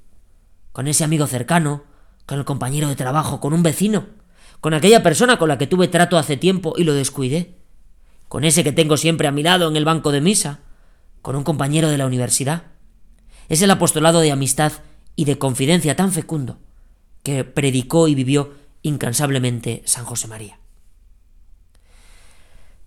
con 0.76 0.90
ese 0.90 1.06
amigo 1.06 1.26
cercano, 1.26 1.86
con 2.26 2.38
el 2.38 2.44
compañero 2.44 2.90
de 2.90 2.98
trabajo, 2.98 3.40
con 3.40 3.54
un 3.54 3.64
vecino, 3.64 4.08
con 4.60 4.74
aquella 4.74 5.02
persona 5.02 5.40
con 5.40 5.48
la 5.48 5.58
que 5.58 5.68
tuve 5.68 5.88
trato 5.88 6.18
hace 6.18 6.36
tiempo 6.36 6.74
y 6.76 6.84
lo 6.84 6.94
descuidé, 6.94 7.56
con 8.28 8.44
ese 8.44 8.62
que 8.62 8.74
tengo 8.74 8.98
siempre 8.98 9.30
a 9.30 9.32
mi 9.32 9.42
lado 9.42 9.70
en 9.70 9.78
el 9.78 9.86
banco 9.86 10.12
de 10.12 10.20
misa, 10.20 10.60
con 11.22 11.38
un 11.38 11.46
compañero 11.46 11.88
de 11.88 11.98
la 11.98 12.06
universidad. 12.06 12.64
Es 13.48 13.62
el 13.62 13.72
apostolado 13.72 14.20
de 14.20 14.34
amistad 14.34 14.74
y 15.16 15.24
de 15.24 15.38
confidencia 15.38 15.96
tan 15.96 16.12
fecundo 16.12 16.60
que 17.24 17.46
predicó 17.46 18.10
y 18.10 18.16
vivió 18.16 18.56
incansablemente 18.82 19.82
San 19.86 20.04
José 20.04 20.28
María. 20.28 20.60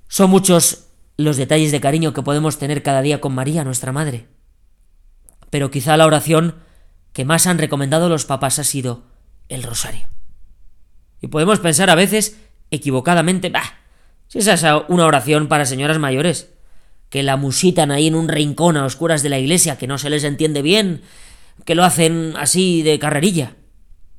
Son 0.08 0.28
muchos 0.28 0.88
los 1.16 1.38
detalles 1.38 1.72
de 1.72 1.80
cariño 1.80 2.12
que 2.12 2.22
podemos 2.22 2.58
tener 2.58 2.82
cada 2.82 3.00
día 3.00 3.22
con 3.22 3.34
María, 3.34 3.64
nuestra 3.64 3.92
Madre. 3.92 4.28
Pero 5.48 5.70
quizá 5.70 5.96
la 5.96 6.04
oración 6.04 6.67
que 7.18 7.24
más 7.24 7.48
han 7.48 7.58
recomendado 7.58 8.08
los 8.08 8.26
papas 8.26 8.60
ha 8.60 8.62
sido 8.62 9.02
el 9.48 9.64
rosario. 9.64 10.06
Y 11.20 11.26
podemos 11.26 11.58
pensar 11.58 11.90
a 11.90 11.96
veces, 11.96 12.38
equivocadamente, 12.70 13.50
bah, 13.50 13.74
si 14.28 14.38
esa 14.38 14.54
es 14.54 14.84
una 14.86 15.04
oración 15.04 15.48
para 15.48 15.66
señoras 15.66 15.98
mayores, 15.98 16.54
que 17.08 17.24
la 17.24 17.36
musitan 17.36 17.90
ahí 17.90 18.06
en 18.06 18.14
un 18.14 18.28
rincón 18.28 18.76
a 18.76 18.84
oscuras 18.84 19.24
de 19.24 19.30
la 19.30 19.40
iglesia, 19.40 19.78
que 19.78 19.88
no 19.88 19.98
se 19.98 20.10
les 20.10 20.22
entiende 20.22 20.62
bien, 20.62 21.02
que 21.64 21.74
lo 21.74 21.82
hacen 21.82 22.34
así 22.38 22.84
de 22.84 23.00
carrerilla. 23.00 23.56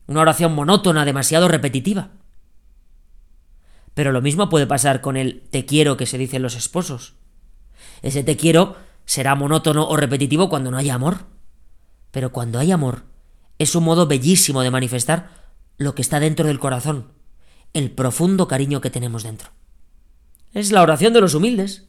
Una 0.06 0.20
oración 0.20 0.54
monótona, 0.54 1.06
demasiado 1.06 1.48
repetitiva. 1.48 2.10
Pero 3.94 4.12
lo 4.12 4.22
mismo 4.22 4.50
puede 4.50 4.68
pasar 4.68 5.00
con 5.00 5.16
el 5.16 5.44
te 5.52 5.66
quiero 5.66 5.96
que 5.96 6.06
se 6.06 6.18
dicen 6.18 6.42
los 6.42 6.58
esposos. 6.58 7.14
Ese 8.02 8.26
te 8.26 8.36
quiero 8.36 8.76
será 9.06 9.36
monótono 9.36 9.88
o 9.88 9.96
repetitivo 9.96 10.50
cuando 10.50 10.70
no 10.70 10.78
haya 10.78 10.96
amor. 10.96 11.29
Pero 12.12 12.32
cuando 12.32 12.60
hay 12.60 12.72
amor, 12.72 13.04
es 13.58 13.76
un 13.76 13.84
modo 13.84 14.08
bellísimo 14.08 14.62
de 14.62 14.72
manifestar 14.72 15.30
lo 15.78 15.96
que 15.96 16.02
está 16.02 16.20
dentro 16.20 16.48
del 16.48 16.60
corazón, 16.60 17.12
el 17.74 17.92
profundo 17.92 18.48
cariño 18.48 18.82
que 18.82 18.90
tenemos 18.90 19.24
dentro. 19.24 19.52
Es 20.54 20.72
la 20.72 20.82
oración 20.82 21.14
de 21.14 21.22
los 21.22 21.36
humildes, 21.36 21.86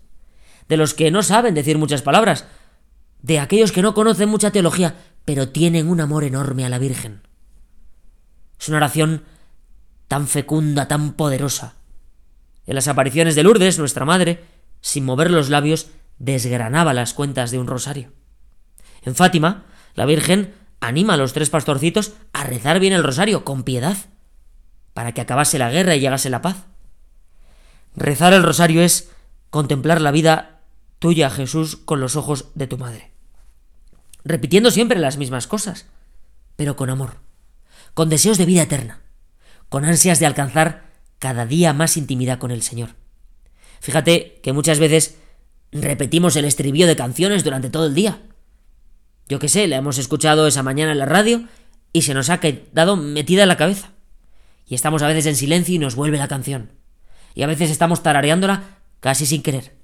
de 0.69 0.77
los 0.77 0.95
que 0.95 1.11
no 1.11 1.23
saben 1.23 1.55
decir 1.55 1.79
muchas 1.79 2.03
palabras, 2.03 2.47
de 3.23 3.39
aquellos 3.39 3.73
que 3.73 3.83
no 3.83 3.95
conocen 3.95 4.29
mucha 4.29 4.51
teología, 4.51 4.97
pero 5.25 5.49
tienen 5.49 5.89
un 5.89 6.01
amor 6.01 6.25
enorme 6.25 6.65
a 6.65 6.69
la 6.69 6.79
Virgen. 6.79 7.23
Es 8.59 8.69
una 8.69 8.79
oración 8.79 9.25
tan 10.09 10.27
fecunda, 10.27 10.89
tan 10.89 11.15
poderosa. 11.15 11.75
En 12.67 12.75
las 12.75 12.89
apariciones 12.89 13.35
de 13.35 13.43
Lourdes, 13.43 13.79
nuestra 13.79 14.05
madre, 14.05 14.45
sin 14.81 15.05
mover 15.05 15.31
los 15.31 15.51
labios, 15.51 15.89
desgranaba 16.19 16.95
las 16.95 17.15
cuentas 17.15 17.51
de 17.51 17.59
un 17.59 17.67
rosario. 17.67 18.13
En 19.03 19.15
Fátima, 19.15 19.65
la 19.95 20.07
Virgen 20.07 20.55
anima 20.81 21.15
a 21.15 21.17
los 21.17 21.33
tres 21.33 21.51
pastorcitos 21.51 22.13
a 22.33 22.45
rezar 22.45 22.81
bien 22.81 22.93
el 22.93 23.03
rosario 23.03 23.45
con 23.45 23.65
piedad, 23.65 23.97
para 24.95 25.13
que 25.13 25.21
acabase 25.21 25.59
la 25.59 25.71
guerra 25.71 25.95
y 25.95 26.01
llegase 26.01 26.31
la 26.31 26.43
paz. 26.43 26.67
Rezar 27.95 28.33
el 28.33 28.43
rosario 28.43 28.83
es 28.83 29.11
contemplar 29.51 30.01
la 30.01 30.11
vida 30.11 30.61
tuya, 30.99 31.31
Jesús, 31.31 31.77
con 31.77 32.01
los 32.01 32.17
ojos 32.17 32.47
de 32.55 32.67
tu 32.67 32.79
madre. 32.79 33.11
Repitiendo 34.25 34.71
siempre 34.71 34.99
las 34.99 35.17
mismas 35.17 35.47
cosas, 35.47 35.87
pero 36.57 36.77
con 36.77 36.91
amor, 36.91 37.17
con 37.95 38.09
deseos 38.09 38.39
de 38.39 38.47
vida 38.47 38.63
eterna, 38.63 39.01
con 39.69 39.85
ansias 39.85 40.21
de 40.21 40.27
alcanzar 40.27 40.91
cada 41.19 41.47
día 41.47 41.73
más 41.73 41.97
intimidad 41.97 42.39
con 42.39 42.51
el 42.51 42.63
Señor. 42.63 42.91
Fíjate 43.81 44.41
que 44.43 44.53
muchas 44.53 44.79
veces 44.79 45.17
repetimos 45.73 46.37
el 46.37 46.45
estribillo 46.45 46.87
de 46.87 46.97
canciones 46.97 47.45
durante 47.45 47.71
todo 47.71 47.87
el 47.87 47.95
día. 47.95 48.21
Yo 49.31 49.39
qué 49.39 49.49
sé, 49.49 49.69
la 49.69 49.77
hemos 49.77 49.97
escuchado 49.99 50.49
esa 50.49 50.65
mañana 50.65 50.91
en 50.91 50.99
la 50.99 51.07
radio 51.07 51.45
y 51.93 52.03
se 52.03 52.15
nos 52.15 52.31
ha 52.31 52.41
quedado 52.41 52.97
metida 52.97 53.43
en 53.45 53.49
la 53.49 53.57
cabeza. 53.57 53.93
Y 54.67 54.75
estamos 54.75 55.03
a 55.03 55.07
veces 55.07 55.25
en 55.27 55.37
silencio 55.37 55.77
y 55.77 55.79
nos 55.79 55.95
vuelve 55.95 56.19
la 56.19 56.27
canción. 56.27 56.73
Y 57.37 57.45
a 57.45 57.47
veces 57.47 57.71
estamos 57.71 58.03
tarareándola 58.03 58.81
casi 58.99 59.27
sin 59.27 59.45
querer. 59.45 59.77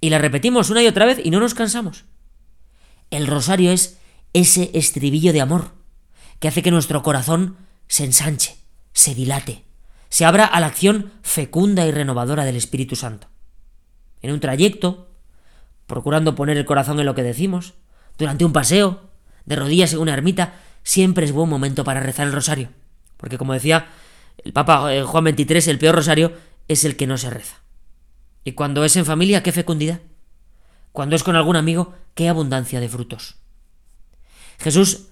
Y 0.00 0.08
la 0.08 0.16
repetimos 0.16 0.70
una 0.70 0.82
y 0.82 0.86
otra 0.86 1.04
vez 1.04 1.20
y 1.22 1.30
no 1.30 1.40
nos 1.40 1.52
cansamos. 1.52 2.06
El 3.10 3.26
rosario 3.26 3.70
es 3.70 3.98
ese 4.32 4.70
estribillo 4.72 5.34
de 5.34 5.42
amor 5.42 5.72
que 6.40 6.48
hace 6.48 6.62
que 6.62 6.70
nuestro 6.70 7.02
corazón 7.02 7.58
se 7.86 8.06
ensanche, 8.06 8.56
se 8.94 9.14
dilate, 9.14 9.66
se 10.08 10.24
abra 10.24 10.46
a 10.46 10.58
la 10.58 10.68
acción 10.68 11.12
fecunda 11.20 11.84
y 11.84 11.90
renovadora 11.90 12.46
del 12.46 12.56
Espíritu 12.56 12.96
Santo. 12.96 13.28
En 14.22 14.32
un 14.32 14.40
trayecto, 14.40 15.10
procurando 15.86 16.34
poner 16.34 16.56
el 16.56 16.64
corazón 16.64 16.98
en 16.98 17.04
lo 17.04 17.14
que 17.14 17.22
decimos, 17.22 17.74
durante 18.18 18.44
un 18.44 18.52
paseo, 18.52 19.10
de 19.44 19.56
rodillas 19.56 19.92
en 19.92 19.98
una 19.98 20.14
ermita, 20.14 20.54
siempre 20.82 21.24
es 21.24 21.32
buen 21.32 21.48
momento 21.48 21.84
para 21.84 22.00
rezar 22.00 22.26
el 22.26 22.32
rosario. 22.32 22.70
Porque 23.16 23.38
como 23.38 23.52
decía 23.52 23.88
el 24.44 24.52
Papa 24.52 24.94
eh, 24.94 25.02
Juan 25.02 25.24
XXIII, 25.26 25.70
el 25.70 25.78
peor 25.78 25.94
rosario 25.94 26.32
es 26.68 26.84
el 26.84 26.96
que 26.96 27.06
no 27.06 27.18
se 27.18 27.30
reza. 27.30 27.56
Y 28.44 28.52
cuando 28.52 28.84
es 28.84 28.96
en 28.96 29.04
familia, 29.04 29.42
qué 29.42 29.52
fecundidad. 29.52 30.00
Cuando 30.92 31.16
es 31.16 31.22
con 31.22 31.36
algún 31.36 31.56
amigo, 31.56 31.94
qué 32.14 32.28
abundancia 32.28 32.80
de 32.80 32.88
frutos. 32.88 33.36
Jesús, 34.58 35.08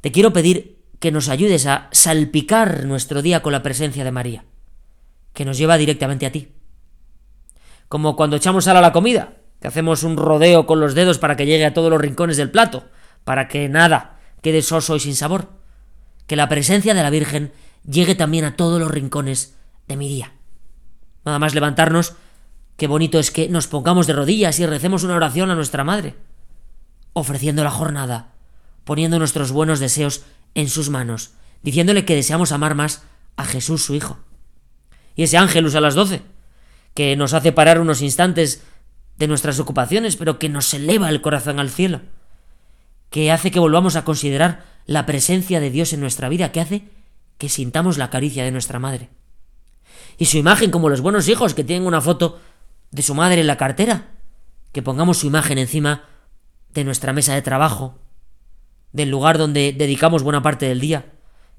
te 0.00 0.12
quiero 0.12 0.32
pedir 0.32 0.78
que 1.00 1.10
nos 1.10 1.28
ayudes 1.28 1.66
a 1.66 1.88
salpicar 1.92 2.84
nuestro 2.84 3.22
día 3.22 3.42
con 3.42 3.52
la 3.52 3.62
presencia 3.62 4.04
de 4.04 4.12
María, 4.12 4.44
que 5.32 5.44
nos 5.44 5.58
lleva 5.58 5.76
directamente 5.76 6.26
a 6.26 6.32
ti. 6.32 6.52
Como 7.88 8.16
cuando 8.16 8.36
echamos 8.36 8.64
sal 8.64 8.76
a 8.76 8.80
la 8.80 8.92
comida, 8.92 9.34
que 9.64 9.68
hacemos 9.68 10.02
un 10.02 10.18
rodeo 10.18 10.66
con 10.66 10.78
los 10.78 10.94
dedos 10.94 11.16
para 11.16 11.36
que 11.36 11.46
llegue 11.46 11.64
a 11.64 11.72
todos 11.72 11.88
los 11.88 11.98
rincones 11.98 12.36
del 12.36 12.50
plato, 12.50 12.84
para 13.24 13.48
que 13.48 13.70
nada 13.70 14.20
quede 14.42 14.60
soso 14.60 14.94
y 14.94 15.00
sin 15.00 15.16
sabor. 15.16 15.52
Que 16.26 16.36
la 16.36 16.50
presencia 16.50 16.92
de 16.92 17.02
la 17.02 17.08
Virgen 17.08 17.50
llegue 17.88 18.14
también 18.14 18.44
a 18.44 18.56
todos 18.56 18.78
los 18.78 18.90
rincones 18.90 19.56
de 19.88 19.96
mi 19.96 20.06
día. 20.06 20.34
Nada 21.24 21.38
más 21.38 21.54
levantarnos, 21.54 22.12
qué 22.76 22.88
bonito 22.88 23.18
es 23.18 23.30
que 23.30 23.48
nos 23.48 23.66
pongamos 23.66 24.06
de 24.06 24.12
rodillas 24.12 24.60
y 24.60 24.66
recemos 24.66 25.02
una 25.02 25.16
oración 25.16 25.50
a 25.50 25.54
nuestra 25.54 25.82
Madre, 25.82 26.14
ofreciendo 27.14 27.64
la 27.64 27.70
jornada, 27.70 28.34
poniendo 28.84 29.18
nuestros 29.18 29.50
buenos 29.50 29.80
deseos 29.80 30.26
en 30.54 30.68
sus 30.68 30.90
manos, 30.90 31.30
diciéndole 31.62 32.04
que 32.04 32.16
deseamos 32.16 32.52
amar 32.52 32.74
más 32.74 33.04
a 33.38 33.46
Jesús 33.46 33.82
su 33.82 33.94
Hijo. 33.94 34.18
Y 35.16 35.22
ese 35.22 35.38
ángelus 35.38 35.74
a 35.74 35.80
las 35.80 35.94
doce, 35.94 36.20
que 36.92 37.16
nos 37.16 37.32
hace 37.32 37.50
parar 37.50 37.80
unos 37.80 38.02
instantes 38.02 38.62
de 39.16 39.28
nuestras 39.28 39.58
ocupaciones, 39.60 40.16
pero 40.16 40.38
que 40.38 40.48
nos 40.48 40.72
eleva 40.74 41.08
el 41.08 41.20
corazón 41.20 41.60
al 41.60 41.70
cielo, 41.70 42.02
que 43.10 43.30
hace 43.30 43.50
que 43.50 43.60
volvamos 43.60 43.96
a 43.96 44.04
considerar 44.04 44.64
la 44.86 45.06
presencia 45.06 45.60
de 45.60 45.70
Dios 45.70 45.92
en 45.92 46.00
nuestra 46.00 46.28
vida, 46.28 46.52
que 46.52 46.60
hace 46.60 46.88
que 47.38 47.48
sintamos 47.48 47.98
la 47.98 48.10
caricia 48.10 48.44
de 48.44 48.50
nuestra 48.50 48.78
madre. 48.78 49.10
Y 50.18 50.26
su 50.26 50.38
imagen, 50.38 50.70
como 50.70 50.88
los 50.88 51.00
buenos 51.00 51.28
hijos 51.28 51.54
que 51.54 51.64
tienen 51.64 51.86
una 51.86 52.00
foto 52.00 52.40
de 52.90 53.02
su 53.02 53.14
madre 53.14 53.40
en 53.40 53.46
la 53.46 53.56
cartera, 53.56 54.10
que 54.72 54.82
pongamos 54.82 55.18
su 55.18 55.26
imagen 55.26 55.58
encima 55.58 56.04
de 56.72 56.84
nuestra 56.84 57.12
mesa 57.12 57.34
de 57.34 57.42
trabajo, 57.42 57.98
del 58.92 59.10
lugar 59.10 59.38
donde 59.38 59.72
dedicamos 59.72 60.22
buena 60.22 60.42
parte 60.42 60.66
del 60.66 60.80
día, 60.80 61.12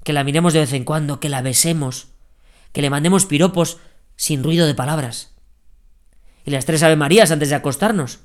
que 0.04 0.12
la 0.12 0.24
miremos 0.24 0.52
de 0.52 0.60
vez 0.60 0.72
en 0.72 0.84
cuando, 0.84 1.20
que 1.20 1.28
la 1.28 1.42
besemos, 1.42 2.08
que 2.72 2.82
le 2.82 2.90
mandemos 2.90 3.26
piropos 3.26 3.78
sin 4.16 4.42
ruido 4.42 4.66
de 4.66 4.74
palabras. 4.74 5.35
Y 6.46 6.52
las 6.52 6.64
tres 6.64 6.82
Ave 6.82 6.96
Marías 6.96 7.32
antes 7.32 7.50
de 7.50 7.56
acostarnos, 7.56 8.20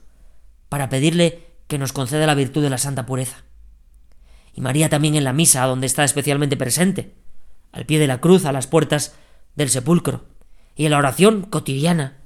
para 0.69 0.87
pedirle 0.87 1.47
que 1.67 1.77
nos 1.77 1.91
conceda 1.91 2.27
la 2.27 2.35
virtud 2.35 2.61
de 2.61 2.69
la 2.69 2.77
santa 2.77 3.05
pureza. 3.05 3.43
Y 4.53 4.61
María 4.61 4.89
también 4.89 5.15
en 5.15 5.23
la 5.23 5.33
misa, 5.33 5.65
donde 5.65 5.87
está 5.87 6.03
especialmente 6.03 6.55
presente, 6.55 7.15
al 7.71 7.85
pie 7.85 7.99
de 7.99 8.07
la 8.07 8.21
cruz, 8.21 8.45
a 8.45 8.51
las 8.51 8.67
puertas 8.67 9.15
del 9.55 9.69
sepulcro, 9.69 10.25
y 10.75 10.85
en 10.85 10.91
la 10.91 10.99
oración 10.99 11.41
cotidiana, 11.41 12.17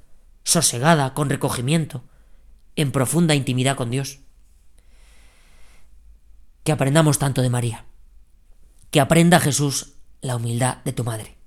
sosegada, 0.43 1.13
con 1.13 1.29
recogimiento, 1.29 2.03
en 2.75 2.91
profunda 2.91 3.33
intimidad 3.33 3.77
con 3.77 3.89
Dios. 3.89 4.19
Que 6.63 6.73
aprendamos 6.73 7.19
tanto 7.19 7.41
de 7.41 7.49
María. 7.49 7.85
Que 8.91 8.99
aprenda 8.99 9.39
Jesús 9.39 9.93
la 10.21 10.35
humildad 10.35 10.77
de 10.83 10.91
tu 10.91 11.03
madre. 11.03 11.37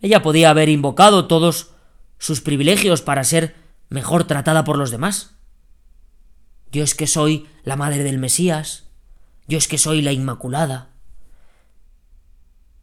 Ella 0.00 0.22
podía 0.22 0.50
haber 0.50 0.68
invocado 0.68 1.26
todos 1.26 1.72
sus 2.18 2.40
privilegios 2.40 3.02
para 3.02 3.24
ser 3.24 3.54
mejor 3.88 4.24
tratada 4.24 4.64
por 4.64 4.76
los 4.76 4.90
demás. 4.90 5.34
Yo 6.70 6.84
es 6.84 6.94
que 6.94 7.06
soy 7.06 7.48
la 7.64 7.76
madre 7.76 8.02
del 8.04 8.18
Mesías, 8.18 8.84
yo 9.46 9.58
es 9.58 9.68
que 9.68 9.78
soy 9.78 10.02
la 10.02 10.12
Inmaculada. 10.12 10.90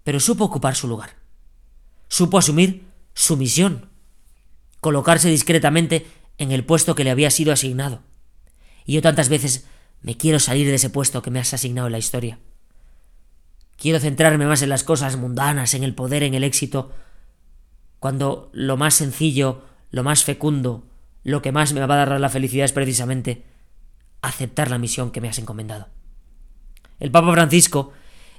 Pero 0.03 0.19
supo 0.19 0.45
ocupar 0.45 0.75
su 0.75 0.87
lugar, 0.87 1.15
supo 2.07 2.37
asumir 2.37 2.85
su 3.13 3.37
misión, 3.37 3.89
colocarse 4.81 5.29
discretamente 5.29 6.07
en 6.37 6.51
el 6.51 6.63
puesto 6.63 6.95
que 6.95 7.03
le 7.03 7.11
había 7.11 7.31
sido 7.31 7.53
asignado. 7.53 8.01
Y 8.85 8.93
yo 8.93 9.01
tantas 9.01 9.29
veces 9.29 9.65
me 10.01 10.17
quiero 10.17 10.39
salir 10.39 10.67
de 10.67 10.75
ese 10.75 10.89
puesto 10.89 11.21
que 11.21 11.31
me 11.31 11.39
has 11.39 11.53
asignado 11.53 11.87
en 11.87 11.93
la 11.93 11.97
historia. 11.97 12.39
Quiero 13.77 13.99
centrarme 13.99 14.45
más 14.45 14.61
en 14.61 14.69
las 14.69 14.83
cosas 14.83 15.17
mundanas, 15.17 15.73
en 15.73 15.83
el 15.83 15.95
poder, 15.95 16.23
en 16.23 16.33
el 16.33 16.43
éxito, 16.43 16.91
cuando 18.05 18.51
lo 18.53 18.77
más 18.77 18.93
sencillo, 18.93 19.63
lo 19.89 20.03
más 20.03 20.23
fecundo, 20.23 20.83
lo 21.23 21.41
que 21.41 21.51
más 21.51 21.73
me 21.73 21.83
va 21.83 21.95
a 21.95 22.05
dar 22.05 22.19
la 22.19 22.29
felicidad 22.29 22.65
es 22.65 22.71
precisamente 22.71 23.45
aceptar 24.21 24.69
la 24.69 24.77
misión 24.77 25.09
que 25.09 25.21
me 25.21 25.27
has 25.27 25.39
encomendado. 25.39 25.87
El 26.99 27.09
Papa 27.09 27.31
Francisco, 27.31 27.93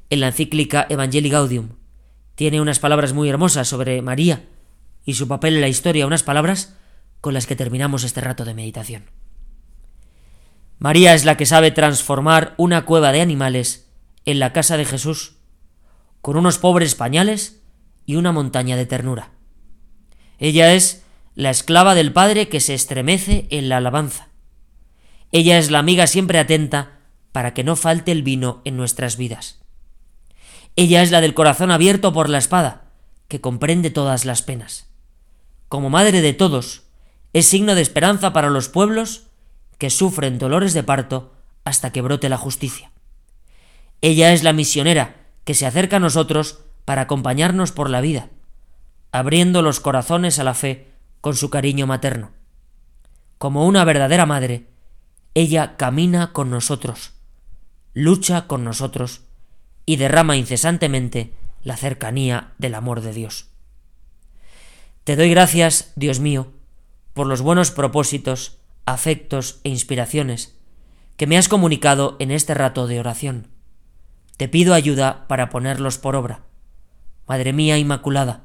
en 0.09 0.21
la 0.21 0.29
encíclica 0.29 0.87
Evangelii 0.89 1.33
Gaudium, 1.33 1.71
tiene 2.37 2.61
unas 2.61 2.79
palabras 2.79 3.13
muy 3.13 3.29
hermosas 3.29 3.67
sobre 3.67 4.01
María 4.03 4.45
y 5.05 5.15
su 5.15 5.27
papel 5.27 5.57
en 5.57 5.63
la 5.63 5.69
historia, 5.69 6.07
unas 6.07 6.23
palabras 6.23 6.77
con 7.21 7.35
las 7.35 7.49
que 7.49 7.57
terminamos 7.57 8.05
este 8.05 8.21
rato 8.21 8.45
de 8.45 8.55
meditación. 8.55 9.11
María 10.79 11.13
es 11.13 11.25
la 11.25 11.37
que 11.37 11.45
sabe 11.45 11.73
transformar 11.73 12.55
una 12.57 12.85
cueva 12.85 13.11
de 13.11 13.21
animales 13.21 13.91
en 14.27 14.39
la 14.39 14.53
casa 14.53 14.77
de 14.77 14.85
Jesús, 14.85 15.39
con 16.21 16.37
unos 16.37 16.59
pobres 16.59 16.95
pañales 16.95 17.65
y 18.05 18.15
una 18.15 18.31
montaña 18.31 18.77
de 18.77 18.87
ternura. 18.87 19.33
Ella 20.39 20.75
es 20.75 21.03
la 21.35 21.51
esclava 21.51 21.95
del 21.95 22.13
Padre 22.13 22.49
que 22.49 22.61
se 22.61 22.75
estremece 22.75 23.47
en 23.51 23.69
la 23.69 23.79
alabanza. 23.79 24.29
Ella 25.33 25.59
es 25.59 25.71
la 25.71 25.79
amiga 25.79 26.07
siempre 26.07 26.39
atenta 26.39 26.99
para 27.33 27.53
que 27.53 27.65
no 27.65 27.77
falte 27.77 28.13
el 28.13 28.23
vino 28.23 28.63
en 28.65 28.77
nuestras 28.77 29.17
vidas. 29.17 29.61
Ella 30.77 31.03
es 31.03 31.11
la 31.11 31.21
del 31.21 31.35
corazón 31.35 31.71
abierto 31.71 32.13
por 32.13 32.29
la 32.29 32.39
espada, 32.39 32.85
que 33.29 33.41
comprende 33.41 33.91
todas 33.91 34.25
las 34.25 34.43
penas. 34.43 34.87
Como 35.69 35.91
madre 35.91 36.21
de 36.21 36.33
todos, 36.33 36.85
es 37.33 37.47
signo 37.47 37.75
de 37.75 37.83
esperanza 37.83 38.33
para 38.33 38.51
los 38.51 38.69
pueblos 38.69 39.25
que 39.79 39.91
sufren 39.91 40.39
dolores 40.39 40.75
de 40.75 40.83
parto 40.83 41.35
hasta 41.65 41.93
que 41.93 42.01
brote 42.01 42.29
la 42.29 42.39
justicia. 42.39 42.93
Ella 44.01 44.33
es 44.33 44.43
la 44.43 44.53
misionera 44.53 45.27
que 45.45 45.55
se 45.55 45.67
acerca 45.67 45.97
a 45.97 46.01
nosotros 46.01 46.61
para 46.85 47.03
acompañarnos 47.03 47.73
por 47.73 47.91
la 47.91 48.01
vida, 48.01 48.31
abriendo 49.19 49.63
los 49.63 49.81
corazones 49.81 50.39
a 50.39 50.45
la 50.45 50.53
fe 50.53 50.89
con 51.23 51.37
su 51.37 51.49
cariño 51.49 51.87
materno. 51.87 52.33
Como 53.39 53.67
una 53.67 53.83
verdadera 53.83 54.27
madre, 54.27 54.67
ella 55.33 55.79
camina 55.79 56.35
con 56.35 56.51
nosotros, 56.51 57.15
lucha 57.95 58.47
con 58.47 58.63
nosotros 58.63 59.23
y 59.87 59.97
derrama 59.97 60.37
incesantemente 60.37 61.33
la 61.63 61.79
cercanía 61.79 62.53
del 62.59 62.75
amor 62.75 63.01
de 63.01 63.15
Dios. 63.15 63.49
Te 65.05 65.17
doy 65.17 65.31
gracias, 65.31 65.95
Dios 65.97 66.21
mío, 66.21 66.53
por 67.15 67.27
los 67.27 67.41
buenos 67.41 67.71
propósitos, 67.71 68.59
afectos 68.85 69.61
e 69.65 69.71
inspiraciones 69.71 70.59
que 71.17 71.27
me 71.27 71.39
has 71.39 71.49
comunicado 71.49 72.17
en 72.19 72.31
este 72.31 72.53
rato 72.53 72.87
de 72.87 73.01
oración. 73.01 73.49
Te 74.37 74.47
pido 74.47 74.75
ayuda 74.75 75.27
para 75.27 75.49
ponerlos 75.49 75.97
por 75.97 76.17
obra. 76.17 76.43
Madre 77.27 77.55
mía 77.55 77.79
Inmaculada, 77.79 78.45